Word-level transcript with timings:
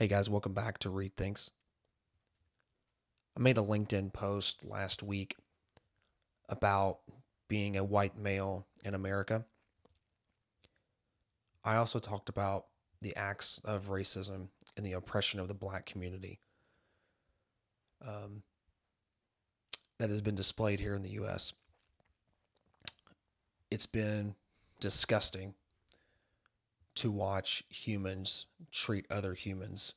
Hey 0.00 0.06
guys, 0.06 0.30
welcome 0.30 0.52
back 0.54 0.78
to 0.78 0.90
Read. 0.90 1.10
I 1.18 1.34
made 3.36 3.58
a 3.58 3.62
LinkedIn 3.62 4.12
post 4.12 4.64
last 4.64 5.02
week 5.02 5.34
about 6.48 7.00
being 7.48 7.76
a 7.76 7.82
white 7.82 8.16
male 8.16 8.68
in 8.84 8.94
America. 8.94 9.44
I 11.64 11.74
also 11.74 11.98
talked 11.98 12.28
about 12.28 12.66
the 13.02 13.16
acts 13.16 13.60
of 13.64 13.88
racism 13.88 14.50
and 14.76 14.86
the 14.86 14.92
oppression 14.92 15.40
of 15.40 15.48
the 15.48 15.54
black 15.54 15.84
community 15.84 16.38
um, 18.00 18.44
that 19.98 20.10
has 20.10 20.20
been 20.20 20.36
displayed 20.36 20.78
here 20.78 20.94
in 20.94 21.02
the 21.02 21.14
U.S. 21.14 21.54
It's 23.68 23.86
been 23.86 24.36
disgusting 24.78 25.54
to 26.98 27.12
watch 27.12 27.62
humans 27.68 28.46
treat 28.72 29.06
other 29.08 29.32
humans 29.32 29.94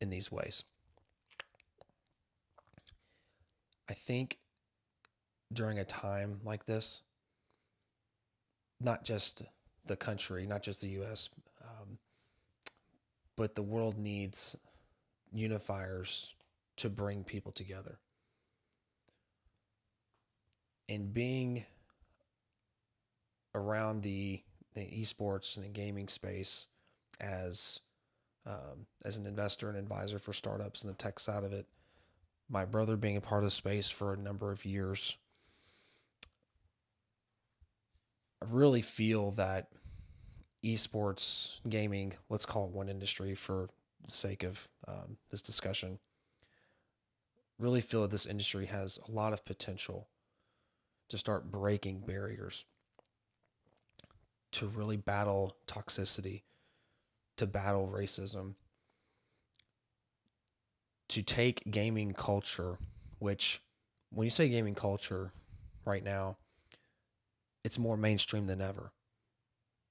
in 0.00 0.10
these 0.10 0.32
ways. 0.32 0.64
I 3.88 3.94
think 3.94 4.38
during 5.52 5.78
a 5.78 5.84
time 5.84 6.40
like 6.42 6.66
this, 6.66 7.02
not 8.80 9.04
just 9.04 9.44
the 9.86 9.94
country, 9.94 10.48
not 10.48 10.64
just 10.64 10.80
the 10.80 10.88
US, 11.00 11.28
um, 11.62 11.98
but 13.36 13.54
the 13.54 13.62
world 13.62 13.96
needs 13.96 14.56
unifiers 15.32 16.34
to 16.78 16.90
bring 16.90 17.22
people 17.22 17.52
together. 17.52 18.00
And 20.88 21.14
being 21.14 21.64
around 23.54 24.02
the 24.02 24.42
the 24.76 24.82
esports 24.82 25.56
and 25.56 25.64
the 25.64 25.70
gaming 25.70 26.06
space 26.06 26.68
as 27.18 27.80
um, 28.46 28.86
as 29.04 29.16
an 29.16 29.26
investor 29.26 29.68
and 29.68 29.76
advisor 29.76 30.20
for 30.20 30.32
startups 30.32 30.82
and 30.82 30.92
the 30.92 30.96
tech 30.96 31.18
side 31.18 31.42
of 31.42 31.52
it. 31.52 31.66
My 32.48 32.64
brother 32.64 32.96
being 32.96 33.16
a 33.16 33.20
part 33.20 33.42
of 33.42 33.46
the 33.46 33.50
space 33.50 33.90
for 33.90 34.12
a 34.12 34.16
number 34.16 34.52
of 34.52 34.64
years, 34.64 35.16
I 38.40 38.46
really 38.48 38.82
feel 38.82 39.32
that 39.32 39.72
esports 40.64 41.58
gaming, 41.68 42.12
let's 42.28 42.46
call 42.46 42.66
it 42.66 42.70
one 42.70 42.88
industry 42.88 43.34
for 43.34 43.68
the 44.04 44.12
sake 44.12 44.44
of 44.44 44.68
um, 44.86 45.16
this 45.30 45.42
discussion, 45.42 45.98
really 47.58 47.80
feel 47.80 48.02
that 48.02 48.12
this 48.12 48.26
industry 48.26 48.66
has 48.66 49.00
a 49.08 49.10
lot 49.10 49.32
of 49.32 49.44
potential 49.44 50.06
to 51.08 51.18
start 51.18 51.50
breaking 51.50 52.00
barriers 52.00 52.64
to 54.56 54.66
really 54.66 54.96
battle 54.96 55.54
toxicity, 55.66 56.42
to 57.36 57.46
battle 57.46 57.92
racism, 57.94 58.54
to 61.08 61.22
take 61.22 61.70
gaming 61.70 62.14
culture, 62.14 62.78
which 63.18 63.60
when 64.10 64.24
you 64.24 64.30
say 64.30 64.48
gaming 64.48 64.74
culture 64.74 65.32
right 65.84 66.02
now, 66.02 66.38
it's 67.64 67.78
more 67.78 67.98
mainstream 67.98 68.46
than 68.46 68.62
ever. 68.62 68.92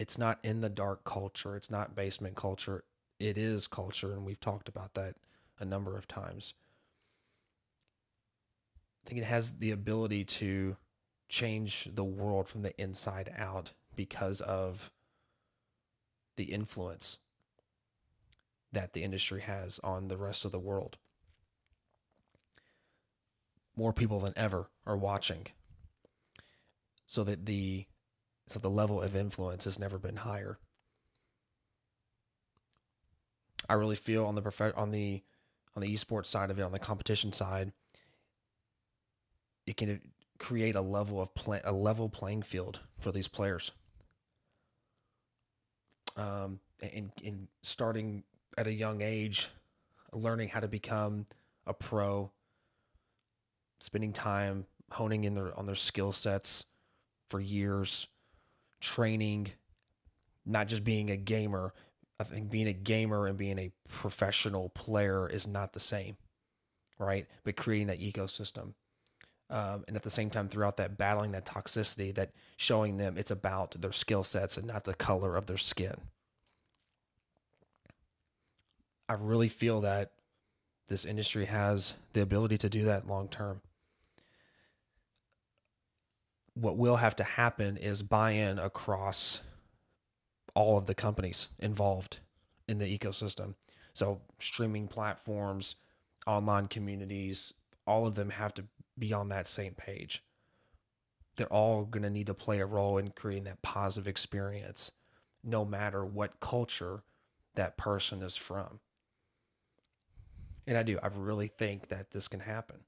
It's 0.00 0.16
not 0.16 0.38
in 0.42 0.62
the 0.62 0.70
dark 0.70 1.04
culture, 1.04 1.54
it's 1.54 1.70
not 1.70 1.94
basement 1.94 2.36
culture. 2.36 2.84
It 3.18 3.36
is 3.36 3.66
culture, 3.66 4.12
and 4.12 4.24
we've 4.24 4.40
talked 4.40 4.68
about 4.70 4.94
that 4.94 5.16
a 5.58 5.64
number 5.66 5.98
of 5.98 6.08
times. 6.08 6.54
I 9.04 9.08
think 9.08 9.20
it 9.20 9.24
has 9.24 9.58
the 9.58 9.70
ability 9.70 10.24
to 10.24 10.76
change 11.28 11.88
the 11.94 12.04
world 12.04 12.48
from 12.48 12.62
the 12.62 12.78
inside 12.80 13.32
out 13.36 13.72
because 13.96 14.40
of 14.40 14.92
the 16.36 16.44
influence 16.44 17.18
that 18.72 18.92
the 18.92 19.02
industry 19.02 19.40
has 19.40 19.80
on 19.82 20.08
the 20.08 20.18
rest 20.18 20.44
of 20.44 20.52
the 20.52 20.58
world. 20.58 20.98
More 23.74 23.92
people 23.92 24.20
than 24.20 24.34
ever 24.36 24.68
are 24.86 24.96
watching. 24.96 25.46
So 27.06 27.24
that 27.24 27.46
the 27.46 27.86
so 28.46 28.58
the 28.58 28.70
level 28.70 29.02
of 29.02 29.16
influence 29.16 29.64
has 29.64 29.78
never 29.78 29.98
been 29.98 30.16
higher. 30.16 30.58
I 33.68 33.74
really 33.74 33.96
feel 33.96 34.24
on 34.26 34.34
the 34.34 34.42
prof- 34.42 34.76
on 34.76 34.90
the 34.90 35.22
on 35.74 35.82
the 35.82 35.92
esports 35.92 36.26
side 36.26 36.50
of 36.50 36.58
it, 36.58 36.62
on 36.62 36.72
the 36.72 36.78
competition 36.78 37.32
side, 37.32 37.72
it 39.66 39.76
can 39.76 40.00
create 40.38 40.74
a 40.74 40.80
level 40.80 41.20
of 41.20 41.34
play, 41.34 41.60
a 41.64 41.72
level 41.72 42.08
playing 42.08 42.42
field 42.42 42.80
for 42.98 43.12
these 43.12 43.28
players 43.28 43.72
um, 46.16 46.60
and, 46.80 47.10
and 47.24 47.48
starting 47.62 48.22
at 48.58 48.66
a 48.66 48.72
young 48.72 49.02
age, 49.02 49.48
learning 50.12 50.48
how 50.48 50.60
to 50.60 50.68
become 50.68 51.26
a 51.66 51.74
pro, 51.74 52.30
spending 53.80 54.12
time 54.12 54.66
honing 54.90 55.24
in 55.24 55.34
their 55.34 55.56
on 55.58 55.66
their 55.66 55.74
skill 55.74 56.12
sets 56.12 56.66
for 57.28 57.40
years, 57.40 58.06
training, 58.80 59.48
not 60.44 60.68
just 60.68 60.84
being 60.84 61.10
a 61.10 61.16
gamer. 61.16 61.74
I 62.18 62.24
think 62.24 62.50
being 62.50 62.68
a 62.68 62.72
gamer 62.72 63.26
and 63.26 63.36
being 63.36 63.58
a 63.58 63.70
professional 63.88 64.70
player 64.70 65.28
is 65.28 65.46
not 65.46 65.74
the 65.74 65.80
same, 65.80 66.16
right? 66.98 67.26
But 67.44 67.56
creating 67.56 67.88
that 67.88 68.00
ecosystem. 68.00 68.72
Um, 69.48 69.84
and 69.86 69.96
at 69.96 70.02
the 70.02 70.10
same 70.10 70.28
time, 70.28 70.48
throughout 70.48 70.76
that 70.78 70.98
battling 70.98 71.32
that 71.32 71.46
toxicity, 71.46 72.12
that 72.14 72.32
showing 72.56 72.96
them 72.96 73.16
it's 73.16 73.30
about 73.30 73.80
their 73.80 73.92
skill 73.92 74.24
sets 74.24 74.56
and 74.56 74.66
not 74.66 74.84
the 74.84 74.94
color 74.94 75.36
of 75.36 75.46
their 75.46 75.56
skin. 75.56 75.96
I 79.08 79.14
really 79.14 79.48
feel 79.48 79.82
that 79.82 80.10
this 80.88 81.04
industry 81.04 81.46
has 81.46 81.94
the 82.12 82.22
ability 82.22 82.58
to 82.58 82.68
do 82.68 82.84
that 82.84 83.06
long 83.06 83.28
term. 83.28 83.60
What 86.54 86.76
will 86.76 86.96
have 86.96 87.14
to 87.16 87.24
happen 87.24 87.76
is 87.76 88.02
buy 88.02 88.32
in 88.32 88.58
across 88.58 89.40
all 90.54 90.78
of 90.78 90.86
the 90.86 90.94
companies 90.94 91.48
involved 91.58 92.18
in 92.66 92.78
the 92.78 92.98
ecosystem. 92.98 93.54
So, 93.92 94.20
streaming 94.38 94.88
platforms, 94.88 95.76
online 96.26 96.66
communities, 96.66 97.52
all 97.86 98.06
of 98.06 98.14
them 98.14 98.30
have 98.30 98.54
to 98.54 98.64
be 98.98 99.12
on 99.12 99.28
that 99.28 99.46
same 99.46 99.74
page. 99.74 100.24
They're 101.36 101.52
all 101.52 101.84
going 101.84 102.02
to 102.02 102.10
need 102.10 102.28
to 102.28 102.34
play 102.34 102.60
a 102.60 102.66
role 102.66 102.98
in 102.98 103.10
creating 103.10 103.44
that 103.44 103.62
positive 103.62 104.08
experience, 104.08 104.90
no 105.44 105.64
matter 105.64 106.04
what 106.04 106.40
culture 106.40 107.02
that 107.54 107.76
person 107.76 108.22
is 108.22 108.36
from. 108.36 108.80
And 110.66 110.76
I 110.76 110.82
do. 110.82 110.98
I 111.02 111.08
really 111.14 111.48
think 111.48 111.88
that 111.88 112.10
this 112.10 112.26
can 112.26 112.40
happen. 112.40 112.80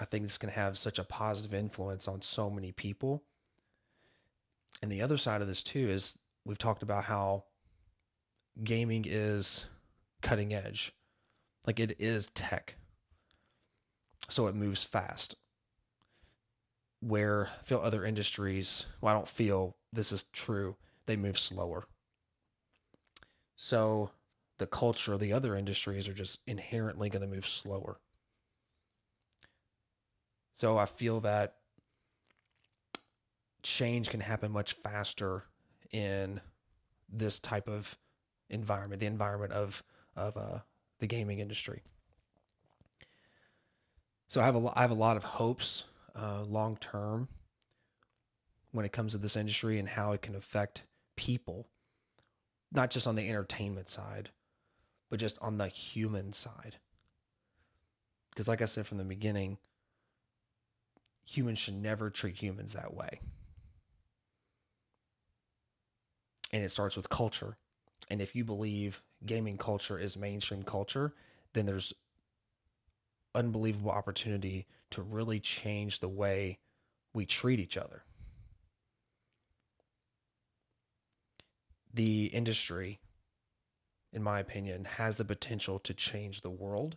I 0.00 0.04
think 0.04 0.24
this 0.24 0.38
can 0.38 0.50
have 0.50 0.76
such 0.76 0.98
a 0.98 1.04
positive 1.04 1.54
influence 1.54 2.08
on 2.08 2.20
so 2.20 2.50
many 2.50 2.72
people. 2.72 3.22
And 4.82 4.90
the 4.90 5.02
other 5.02 5.16
side 5.16 5.40
of 5.40 5.48
this, 5.48 5.62
too, 5.62 5.88
is 5.88 6.18
we've 6.44 6.58
talked 6.58 6.82
about 6.82 7.04
how 7.04 7.44
gaming 8.62 9.04
is 9.08 9.64
cutting 10.20 10.52
edge, 10.52 10.92
like 11.66 11.78
it 11.78 11.96
is 12.00 12.26
tech. 12.28 12.74
So 14.28 14.46
it 14.46 14.54
moves 14.54 14.84
fast. 14.84 15.34
Where 17.00 17.48
I 17.48 17.62
feel 17.62 17.80
other 17.80 18.04
industries, 18.04 18.86
well, 19.00 19.12
I 19.12 19.16
don't 19.16 19.28
feel 19.28 19.76
this 19.92 20.10
is 20.10 20.24
true, 20.32 20.76
they 21.06 21.16
move 21.16 21.38
slower. 21.38 21.84
So 23.56 24.10
the 24.58 24.66
culture 24.66 25.12
of 25.12 25.20
the 25.20 25.32
other 25.32 25.54
industries 25.56 26.08
are 26.08 26.14
just 26.14 26.40
inherently 26.46 27.10
going 27.10 27.22
to 27.22 27.28
move 27.28 27.46
slower. 27.46 27.98
So 30.52 30.78
I 30.78 30.86
feel 30.86 31.20
that 31.20 31.56
change 33.62 34.10
can 34.10 34.20
happen 34.20 34.52
much 34.52 34.74
faster 34.74 35.44
in 35.90 36.40
this 37.08 37.40
type 37.40 37.68
of 37.68 37.98
environment, 38.50 39.00
the 39.00 39.06
environment 39.06 39.52
of 39.52 39.82
of 40.16 40.36
uh, 40.36 40.58
the 41.00 41.06
gaming 41.06 41.40
industry. 41.40 41.82
So 44.28 44.40
I 44.40 44.44
have 44.44 44.56
a 44.56 44.72
I 44.74 44.80
have 44.80 44.90
a 44.90 44.94
lot 44.94 45.16
of 45.16 45.24
hopes 45.24 45.84
uh, 46.16 46.42
long 46.42 46.76
term 46.76 47.28
when 48.72 48.84
it 48.84 48.92
comes 48.92 49.12
to 49.12 49.18
this 49.18 49.36
industry 49.36 49.78
and 49.78 49.88
how 49.88 50.12
it 50.12 50.22
can 50.22 50.34
affect 50.34 50.82
people, 51.16 51.68
not 52.72 52.90
just 52.90 53.06
on 53.06 53.14
the 53.14 53.28
entertainment 53.28 53.88
side, 53.88 54.30
but 55.10 55.20
just 55.20 55.38
on 55.40 55.58
the 55.58 55.68
human 55.68 56.32
side. 56.32 56.76
Because, 58.30 58.48
like 58.48 58.60
I 58.60 58.64
said 58.64 58.86
from 58.86 58.98
the 58.98 59.04
beginning, 59.04 59.58
humans 61.24 61.60
should 61.60 61.80
never 61.80 62.10
treat 62.10 62.42
humans 62.42 62.72
that 62.72 62.92
way. 62.92 63.20
And 66.52 66.64
it 66.64 66.70
starts 66.70 66.96
with 66.96 67.08
culture. 67.08 67.56
And 68.10 68.20
if 68.20 68.34
you 68.34 68.44
believe 68.44 69.02
gaming 69.24 69.56
culture 69.56 69.98
is 69.98 70.16
mainstream 70.16 70.64
culture, 70.64 71.14
then 71.52 71.66
there's 71.66 71.94
unbelievable 73.34 73.90
opportunity 73.90 74.66
to 74.90 75.02
really 75.02 75.40
change 75.40 76.00
the 76.00 76.08
way 76.08 76.58
we 77.12 77.26
treat 77.26 77.60
each 77.60 77.76
other. 77.76 78.04
The 81.92 82.26
industry 82.26 83.00
in 84.14 84.22
my 84.22 84.38
opinion, 84.38 84.84
has 84.84 85.16
the 85.16 85.24
potential 85.24 85.80
to 85.80 85.92
change 85.92 86.40
the 86.40 86.50
world, 86.50 86.96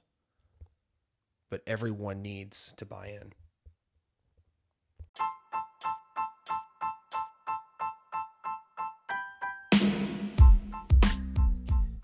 but 1.49 1.63
everyone 1.65 2.21
needs 2.21 2.73
to 2.77 2.85
buy 2.85 3.07
in. 3.07 3.33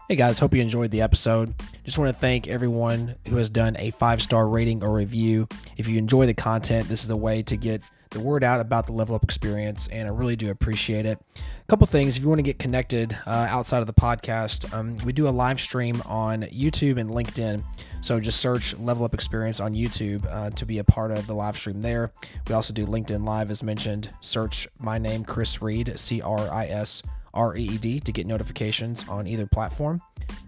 Hey 0.09 0.15
guys, 0.15 0.39
hope 0.39 0.53
you 0.53 0.61
enjoyed 0.61 0.91
the 0.91 1.01
episode. 1.01 1.53
Just 1.83 1.97
want 1.97 2.13
to 2.13 2.17
thank 2.17 2.47
everyone 2.47 3.15
who 3.27 3.35
has 3.35 3.49
done 3.49 3.75
a 3.77 3.91
five 3.91 4.21
star 4.21 4.47
rating 4.47 4.83
or 4.83 4.93
review. 4.93 5.47
If 5.75 5.87
you 5.87 5.97
enjoy 5.97 6.25
the 6.25 6.33
content, 6.33 6.87
this 6.87 7.03
is 7.03 7.09
a 7.09 7.17
way 7.17 7.43
to 7.43 7.57
get 7.57 7.81
the 8.09 8.19
word 8.19 8.43
out 8.43 8.59
about 8.59 8.85
the 8.85 8.93
level 8.93 9.15
up 9.15 9.23
experience, 9.23 9.87
and 9.91 10.07
I 10.07 10.11
really 10.11 10.35
do 10.35 10.49
appreciate 10.51 11.05
it. 11.05 11.19
A 11.35 11.65
couple 11.67 11.87
things 11.87 12.15
if 12.15 12.23
you 12.23 12.29
want 12.29 12.39
to 12.39 12.43
get 12.43 12.59
connected 12.59 13.17
uh, 13.25 13.47
outside 13.49 13.79
of 13.79 13.87
the 13.87 13.93
podcast, 13.93 14.71
um, 14.73 14.97
we 15.03 15.11
do 15.11 15.27
a 15.27 15.31
live 15.31 15.59
stream 15.59 16.01
on 16.05 16.43
YouTube 16.43 16.97
and 16.97 17.09
LinkedIn. 17.09 17.63
So 18.01 18.19
just 18.19 18.39
search 18.39 18.77
Level 18.77 19.03
Up 19.03 19.13
Experience 19.13 19.59
on 19.59 19.73
YouTube 19.73 20.25
uh, 20.31 20.51
to 20.51 20.65
be 20.65 20.77
a 20.77 20.83
part 20.83 21.11
of 21.11 21.25
the 21.25 21.33
live 21.33 21.57
stream 21.57 21.81
there. 21.81 22.13
We 22.47 22.53
also 22.53 22.73
do 22.73 22.85
LinkedIn 22.85 23.25
Live, 23.25 23.49
as 23.49 23.63
mentioned. 23.63 24.11
Search 24.21 24.67
my 24.79 24.97
name, 24.99 25.25
Chris 25.25 25.61
Reed, 25.61 25.93
C 25.97 26.21
R 26.21 26.51
I 26.51 26.67
S 26.67 27.01
R 27.33 27.55
E 27.57 27.63
E 27.63 27.77
D, 27.77 27.99
to 27.99 28.11
get 28.11 28.27
notifications 28.27 29.07
on 29.07 29.27
either 29.27 29.47
platform. 29.47 30.01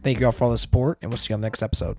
Thank 0.03 0.19
you 0.19 0.25
all 0.25 0.31
for 0.31 0.45
all 0.45 0.51
the 0.51 0.57
support, 0.57 0.99
and 1.01 1.11
we'll 1.11 1.17
see 1.17 1.31
you 1.31 1.35
on 1.35 1.41
the 1.41 1.45
next 1.45 1.63
episode. 1.63 1.97